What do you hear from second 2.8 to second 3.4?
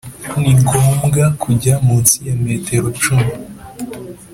cumi